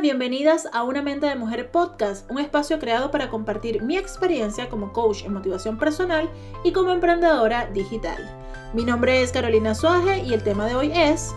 Bienvenidas 0.00 0.68
a 0.72 0.84
Una 0.84 1.02
Mente 1.02 1.26
de 1.26 1.34
Mujer 1.34 1.72
Podcast, 1.72 2.30
un 2.30 2.38
espacio 2.38 2.78
creado 2.78 3.10
para 3.10 3.30
compartir 3.30 3.82
mi 3.82 3.96
experiencia 3.96 4.68
como 4.68 4.92
coach 4.92 5.24
en 5.24 5.32
motivación 5.32 5.76
personal 5.76 6.30
y 6.62 6.70
como 6.70 6.92
emprendedora 6.92 7.66
digital. 7.72 8.16
Mi 8.74 8.84
nombre 8.84 9.22
es 9.22 9.32
Carolina 9.32 9.74
Suaje 9.74 10.22
y 10.22 10.34
el 10.34 10.44
tema 10.44 10.66
de 10.66 10.76
hoy 10.76 10.92
es 10.94 11.34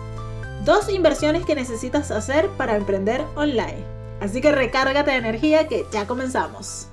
dos 0.64 0.88
inversiones 0.88 1.44
que 1.44 1.56
necesitas 1.56 2.12
hacer 2.12 2.48
para 2.50 2.76
emprender 2.76 3.24
online. 3.34 3.84
Así 4.20 4.40
que 4.40 4.52
recárgate 4.52 5.10
de 5.10 5.16
energía 5.16 5.66
que 5.66 5.84
ya 5.90 6.06
comenzamos. 6.06 6.86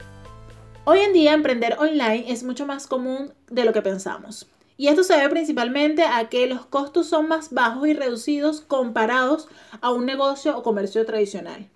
Hoy 0.86 1.00
en 1.02 1.14
día 1.14 1.34
emprender 1.34 1.78
online 1.78 2.32
es 2.32 2.44
mucho 2.44 2.66
más 2.66 2.88
común 2.88 3.32
de 3.48 3.66
lo 3.66 3.74
que 3.74 3.84
pensamos. 3.84 4.48
Y 4.80 4.88
esto 4.88 5.04
se 5.04 5.14
debe 5.16 5.28
principalmente 5.28 6.04
a 6.04 6.30
que 6.30 6.48
los 6.48 6.66
costos 6.66 7.06
son 7.08 7.28
más 7.28 7.52
bajos 7.52 7.86
y 7.90 7.94
reducidos 7.94 8.62
comparados 8.62 9.50
a 9.82 9.92
un 9.92 10.06
negocio 10.06 10.58
o 10.58 10.64
comercio 10.64 11.06
tradicional. 11.06 11.70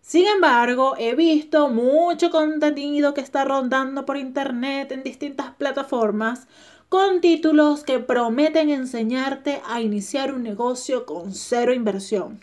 Sin 0.00 0.26
embargo, 0.26 0.94
he 0.96 1.14
visto 1.14 1.68
mucho 1.68 2.30
contenido 2.30 3.12
que 3.12 3.20
está 3.20 3.44
rondando 3.44 4.06
por 4.06 4.16
internet 4.16 4.90
en 4.90 5.02
distintas 5.02 5.52
plataformas 5.56 6.48
con 6.88 7.20
títulos 7.20 7.84
que 7.84 7.98
prometen 7.98 8.70
enseñarte 8.70 9.60
a 9.68 9.82
iniciar 9.82 10.32
un 10.32 10.42
negocio 10.42 11.04
con 11.04 11.34
cero 11.34 11.74
inversión, 11.74 12.40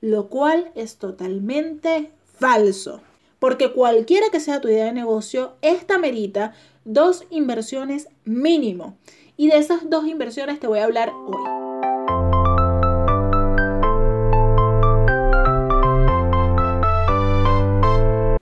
lo 0.00 0.28
cual 0.28 0.70
es 0.76 0.98
totalmente 0.98 2.12
falso. 2.38 3.00
Porque 3.40 3.72
cualquiera 3.72 4.28
que 4.30 4.38
sea 4.38 4.60
tu 4.60 4.68
idea 4.68 4.84
de 4.84 4.92
negocio, 4.92 5.54
esta 5.62 5.98
merita 5.98 6.54
dos 6.84 7.24
inversiones 7.28 8.06
mínimo. 8.24 8.96
Y 9.42 9.48
de 9.48 9.56
esas 9.56 9.90
dos 9.90 10.06
inversiones 10.06 10.60
te 10.60 10.68
voy 10.68 10.78
a 10.78 10.84
hablar 10.84 11.12
hoy. 11.26 11.42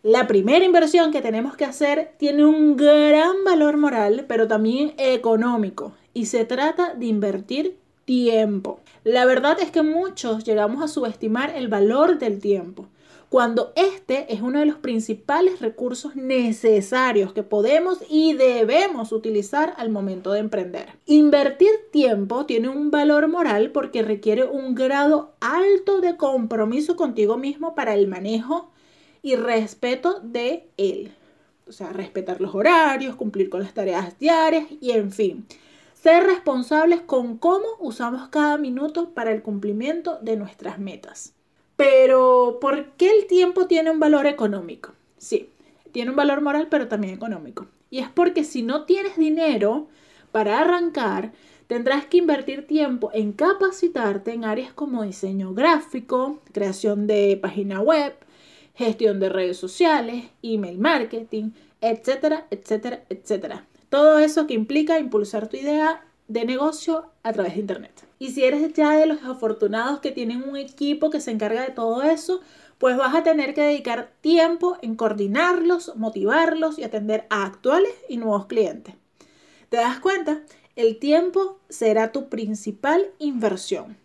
La 0.03 0.27
primera 0.27 0.63
inversión 0.63 1.11
que 1.11 1.23
tenemos 1.23 1.57
que 1.57 1.65
hacer 1.65 2.13
tiene 2.19 2.45
un 2.45 2.77
gran 2.77 3.45
valor 3.47 3.79
moral, 3.79 4.27
pero 4.29 4.47
también 4.47 4.93
económico, 4.99 5.95
y 6.13 6.27
se 6.27 6.45
trata 6.45 6.93
de 6.93 7.07
invertir 7.07 7.79
tiempo. 8.05 8.81
La 9.03 9.25
verdad 9.25 9.57
es 9.59 9.71
que 9.71 9.81
muchos 9.81 10.45
llegamos 10.45 10.83
a 10.83 10.89
subestimar 10.89 11.57
el 11.57 11.69
valor 11.69 12.19
del 12.19 12.41
tiempo 12.41 12.89
cuando 13.31 13.73
este 13.77 14.35
es 14.35 14.43
uno 14.43 14.59
de 14.59 14.67
los 14.67 14.79
principales 14.79 15.61
recursos 15.61 16.17
necesarios 16.17 17.33
que 17.33 17.45
podemos 17.45 17.99
y 18.11 18.33
debemos 18.35 19.13
utilizar 19.13 19.73
al 19.77 19.89
momento 19.89 20.33
de 20.33 20.41
emprender. 20.41 20.89
Invertir 21.07 21.71
tiempo 21.93 22.45
tiene 22.45 22.69
un 22.69 22.91
valor 22.91 23.29
moral 23.29 23.71
porque 23.71 24.03
requiere 24.03 24.45
un 24.45 24.75
grado 24.75 25.33
alto 25.39 26.01
de 26.01 26.17
compromiso 26.17 26.97
contigo 26.97 27.37
mismo 27.37 27.77
para 27.77 27.95
el 27.95 28.09
manejo 28.09 28.73
y 29.23 29.37
respeto 29.37 30.19
de 30.25 30.69
él. 30.77 31.13
O 31.69 31.73
sea, 31.73 31.93
respetar 31.93 32.41
los 32.41 32.53
horarios, 32.53 33.15
cumplir 33.15 33.49
con 33.49 33.63
las 33.63 33.75
tareas 33.75 34.19
diarias 34.19 34.67
y 34.81 34.91
en 34.91 35.13
fin. 35.13 35.47
Ser 35.95 36.25
responsables 36.25 37.01
con 37.01 37.39
cómo 37.39 37.67
usamos 37.79 38.29
cada 38.29 38.59
minuto 38.59 39.11
para 39.11 39.31
el 39.31 39.43
cumplimiento 39.43 40.19
de 40.21 40.37
nuestras 40.37 40.81
metas. 40.81 41.35
Pero, 41.81 42.59
¿por 42.61 42.91
qué 42.99 43.09
el 43.09 43.27
tiempo 43.27 43.67
tiene 43.67 43.91
un 43.91 43.99
valor 43.99 44.27
económico? 44.27 44.93
Sí, 45.17 45.49
tiene 45.93 46.11
un 46.11 46.17
valor 46.17 46.43
moral, 46.43 46.69
pero 46.71 46.89
también 46.89 47.15
económico. 47.15 47.69
Y 47.89 48.01
es 48.01 48.09
porque 48.11 48.45
si 48.45 48.63
no 48.63 48.85
tienes 48.85 49.17
dinero 49.17 49.89
para 50.31 50.61
arrancar, 50.61 51.33
tendrás 51.69 52.05
que 52.05 52.19
invertir 52.19 52.67
tiempo 52.67 53.11
en 53.15 53.33
capacitarte 53.33 54.35
en 54.35 54.45
áreas 54.45 54.75
como 54.75 55.05
diseño 55.05 55.55
gráfico, 55.55 56.43
creación 56.53 57.07
de 57.07 57.39
página 57.41 57.81
web, 57.81 58.13
gestión 58.75 59.19
de 59.19 59.31
redes 59.31 59.57
sociales, 59.57 60.27
email 60.43 60.77
marketing, 60.77 61.53
etcétera, 61.81 62.47
etcétera, 62.51 63.05
etcétera. 63.09 63.67
Todo 63.89 64.19
eso 64.19 64.47
que 64.47 64.53
implica 64.53 64.99
impulsar 64.99 65.49
tu 65.49 65.57
idea 65.57 66.05
de 66.31 66.45
negocio 66.45 67.11
a 67.25 67.33
través 67.33 67.55
de 67.55 67.61
Internet. 67.61 68.07
Y 68.21 68.31
si 68.31 68.45
eres 68.45 68.73
ya 68.73 68.93
de 68.93 69.07
los 69.07 69.23
afortunados 69.25 69.99
que 69.99 70.13
tienen 70.13 70.49
un 70.49 70.57
equipo 70.57 71.11
que 71.11 71.21
se 71.21 71.33
encarga 71.33 71.63
de 71.63 71.73
todo 71.73 72.03
eso, 72.03 72.41
pues 72.79 72.97
vas 72.97 73.17
a 73.17 73.25
tener 73.25 73.53
que 73.53 73.63
dedicar 73.63 74.13
tiempo 74.21 74.79
en 74.81 74.95
coordinarlos, 74.95 75.97
motivarlos 75.97 76.79
y 76.79 76.85
atender 76.85 77.27
a 77.31 77.45
actuales 77.45 77.93
y 78.09 78.17
nuevos 78.17 78.47
clientes. 78.47 78.95
¿Te 79.71 79.79
das 79.79 79.99
cuenta? 79.99 80.43
El 80.77 81.01
tiempo 81.01 81.59
será 81.69 82.13
tu 82.13 82.29
principal 82.29 83.09
inversión. 83.19 83.97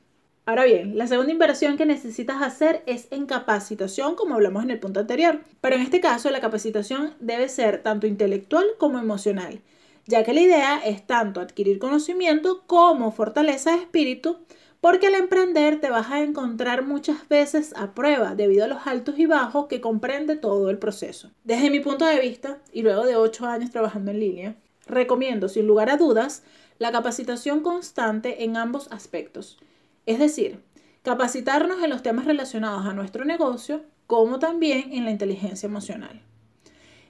Ahora 0.47 0.65
bien, 0.65 0.97
la 0.97 1.07
segunda 1.07 1.31
inversión 1.31 1.77
que 1.77 1.85
necesitas 1.85 2.41
hacer 2.41 2.81
es 2.87 3.07
en 3.11 3.27
capacitación, 3.27 4.15
como 4.15 4.33
hablamos 4.33 4.63
en 4.63 4.71
el 4.71 4.79
punto 4.79 4.99
anterior. 4.99 5.41
Pero 5.61 5.75
en 5.75 5.83
este 5.83 6.01
caso, 6.01 6.31
la 6.31 6.41
capacitación 6.41 7.13
debe 7.19 7.49
ser 7.49 7.83
tanto 7.83 8.07
intelectual 8.07 8.65
como 8.79 8.97
emocional 8.97 9.61
ya 10.07 10.23
que 10.23 10.33
la 10.33 10.41
idea 10.41 10.77
es 10.83 11.05
tanto 11.05 11.39
adquirir 11.39 11.79
conocimiento 11.79 12.63
como 12.67 13.11
fortaleza 13.11 13.71
de 13.71 13.77
espíritu, 13.77 14.37
porque 14.81 15.07
al 15.07 15.15
emprender 15.15 15.81
te 15.81 15.89
vas 15.89 16.11
a 16.11 16.21
encontrar 16.21 16.85
muchas 16.85 17.27
veces 17.27 17.73
a 17.75 17.95
prueba 17.95 18.35
debido 18.35 18.65
a 18.65 18.67
los 18.67 18.85
altos 18.85 19.17
y 19.17 19.25
bajos 19.25 19.65
que 19.65 19.81
comprende 19.81 20.35
todo 20.35 20.69
el 20.69 20.77
proceso. 20.77 21.31
Desde 21.43 21.71
mi 21.71 21.79
punto 21.79 22.05
de 22.05 22.19
vista, 22.19 22.59
y 22.71 22.83
luego 22.83 23.03
de 23.03 23.15
8 23.15 23.47
años 23.47 23.71
trabajando 23.71 24.11
en 24.11 24.19
línea, 24.19 24.55
recomiendo 24.85 25.49
sin 25.49 25.65
lugar 25.65 25.89
a 25.89 25.97
dudas 25.97 26.43
la 26.77 26.91
capacitación 26.91 27.61
constante 27.61 28.43
en 28.43 28.57
ambos 28.57 28.91
aspectos. 28.91 29.57
Es 30.05 30.19
decir, 30.19 30.59
capacitarnos 31.01 31.81
en 31.81 31.89
los 31.89 32.03
temas 32.03 32.25
relacionados 32.25 32.85
a 32.85 32.93
nuestro 32.93 33.25
negocio, 33.25 33.81
como 34.05 34.37
también 34.37 34.93
en 34.93 35.05
la 35.05 35.11
inteligencia 35.11 35.65
emocional. 35.65 36.21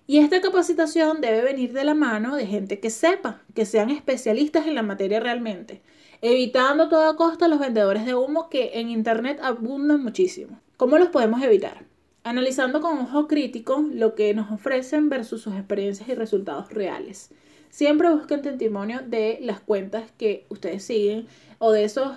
Y 0.07 0.19
esta 0.19 0.39
capacitación 0.39 1.19
debe 1.19 1.41
venir 1.41 1.73
de 1.73 1.83
la 1.83 1.95
mano 1.95 2.35
de 2.35 2.45
gente 2.45 2.79
que 2.79 2.91
sepa, 2.91 3.41
que 3.55 3.65
sean 3.65 3.89
especialistas 3.89 4.67
en 4.67 4.75
la 4.75 4.83
materia 4.83 5.19
realmente, 5.19 5.81
evitando 6.21 6.83
a 6.83 6.89
toda 6.89 7.15
costa 7.15 7.47
los 7.47 7.59
vendedores 7.59 8.05
de 8.05 8.13
humo 8.13 8.49
que 8.49 8.71
en 8.75 8.89
Internet 8.89 9.39
abundan 9.41 10.03
muchísimo. 10.03 10.59
¿Cómo 10.77 10.97
los 10.99 11.09
podemos 11.09 11.41
evitar? 11.41 11.85
Analizando 12.23 12.81
con 12.81 12.99
ojo 12.99 13.27
crítico 13.27 13.83
lo 13.91 14.13
que 14.13 14.33
nos 14.35 14.51
ofrecen 14.51 15.09
versus 15.09 15.41
sus 15.41 15.55
experiencias 15.55 16.07
y 16.07 16.13
resultados 16.13 16.71
reales. 16.71 17.31
Siempre 17.69 18.13
busquen 18.13 18.41
testimonio 18.41 19.01
de 19.05 19.39
las 19.41 19.59
cuentas 19.59 20.11
que 20.17 20.45
ustedes 20.49 20.83
siguen 20.83 21.27
o 21.57 21.71
de 21.71 21.83
esos 21.83 22.15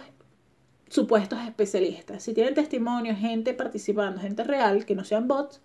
supuestos 0.88 1.38
especialistas. 1.46 2.22
Si 2.22 2.34
tienen 2.34 2.54
testimonio, 2.54 3.16
gente 3.16 3.54
participando, 3.54 4.20
gente 4.20 4.44
real, 4.44 4.84
que 4.84 4.94
no 4.94 5.04
sean 5.04 5.26
bots, 5.26 5.60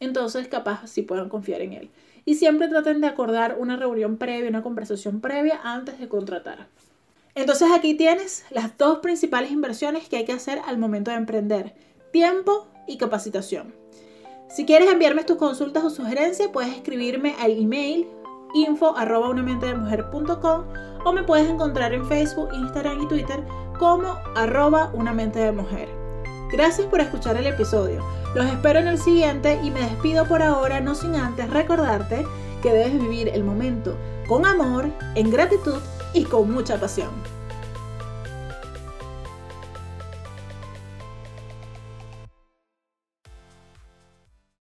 entonces 0.00 0.48
capaz 0.48 0.86
si 0.86 1.02
puedan 1.02 1.28
confiar 1.28 1.60
en 1.60 1.72
él. 1.72 1.90
Y 2.24 2.34
siempre 2.34 2.68
traten 2.68 3.00
de 3.00 3.06
acordar 3.06 3.56
una 3.58 3.76
reunión 3.76 4.16
previa, 4.16 4.50
una 4.50 4.62
conversación 4.62 5.20
previa 5.20 5.60
antes 5.62 5.98
de 5.98 6.08
contratar. 6.08 6.68
Entonces 7.34 7.68
aquí 7.74 7.94
tienes 7.94 8.44
las 8.50 8.76
dos 8.76 8.98
principales 8.98 9.50
inversiones 9.50 10.08
que 10.08 10.16
hay 10.16 10.24
que 10.24 10.32
hacer 10.32 10.60
al 10.66 10.78
momento 10.78 11.10
de 11.10 11.16
emprender, 11.16 11.74
tiempo 12.12 12.66
y 12.86 12.98
capacitación. 12.98 13.74
Si 14.48 14.64
quieres 14.64 14.90
enviarme 14.90 15.24
tus 15.24 15.36
consultas 15.36 15.84
o 15.84 15.90
sugerencias, 15.90 16.48
puedes 16.48 16.74
escribirme 16.74 17.34
al 17.38 17.52
email 17.52 18.08
info 18.54 18.96
arroba 18.96 19.28
o 19.28 21.12
me 21.12 21.22
puedes 21.22 21.48
encontrar 21.48 21.92
en 21.92 22.04
Facebook, 22.06 22.48
Instagram 22.54 23.02
y 23.02 23.08
Twitter 23.08 23.44
como 23.78 24.18
arroba 24.34 24.90
una 24.94 25.12
mente 25.12 25.38
de 25.38 25.52
mujer. 25.52 25.97
Gracias 26.50 26.86
por 26.86 27.00
escuchar 27.00 27.36
el 27.36 27.46
episodio. 27.46 28.02
Los 28.34 28.46
espero 28.46 28.78
en 28.78 28.88
el 28.88 28.98
siguiente 28.98 29.60
y 29.62 29.70
me 29.70 29.80
despido 29.80 30.26
por 30.26 30.42
ahora 30.42 30.80
no 30.80 30.94
sin 30.94 31.14
antes 31.14 31.50
recordarte 31.50 32.24
que 32.62 32.72
debes 32.72 32.98
vivir 32.98 33.28
el 33.28 33.44
momento 33.44 33.96
con 34.26 34.46
amor, 34.46 34.86
en 35.14 35.30
gratitud 35.30 35.78
y 36.14 36.24
con 36.24 36.50
mucha 36.50 36.80
pasión. 36.80 37.10